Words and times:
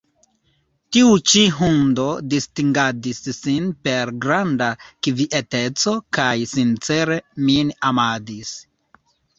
Tiu 0.95 1.11
ĉi 1.31 1.43
hundo 1.57 2.05
distingadis 2.31 3.21
sin 3.41 3.69
per 3.89 4.13
granda 4.25 4.71
kvieteco 4.87 5.97
kaj 6.21 6.33
sincere 6.57 7.21
min 7.49 7.75
amadis. 7.93 8.59